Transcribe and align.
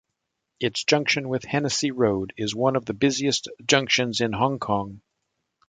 Its 0.59 0.83
junction 0.83 1.29
with 1.29 1.43
Hennessy 1.45 1.91
Road 1.91 2.33
is 2.35 2.55
one 2.55 2.75
of 2.75 2.85
the 2.87 2.95
busiest 2.95 3.47
junctions 3.63 4.19
in 4.19 4.33
Hong 4.33 4.57
Kong. 4.57 5.03